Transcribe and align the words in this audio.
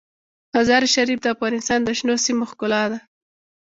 مزارشریف 0.55 1.19
د 1.21 1.27
افغانستان 1.35 1.79
د 1.83 1.89
شنو 1.97 2.15
سیمو 2.25 2.43
ښکلا 2.51 2.83
ده. 2.91 2.99